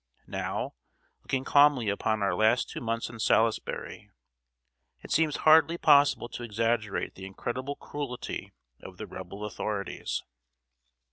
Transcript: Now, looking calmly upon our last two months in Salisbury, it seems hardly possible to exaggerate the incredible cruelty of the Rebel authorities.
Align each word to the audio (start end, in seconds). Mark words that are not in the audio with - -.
Now, 0.25 0.73
looking 1.21 1.43
calmly 1.43 1.87
upon 1.87 2.23
our 2.23 2.33
last 2.33 2.67
two 2.67 2.81
months 2.81 3.07
in 3.07 3.19
Salisbury, 3.19 4.09
it 5.03 5.11
seems 5.11 5.35
hardly 5.35 5.77
possible 5.77 6.27
to 6.29 6.41
exaggerate 6.41 7.13
the 7.13 7.27
incredible 7.27 7.75
cruelty 7.75 8.51
of 8.81 8.97
the 8.97 9.05
Rebel 9.05 9.45
authorities. 9.45 10.23